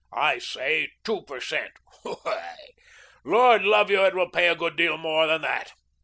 [0.17, 1.73] I say two per cent.
[2.01, 2.57] Why,
[3.23, 5.73] Lord love you, it will pay a good deal more than that.